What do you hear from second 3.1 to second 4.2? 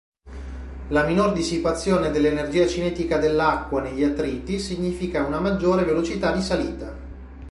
dell'acqua negli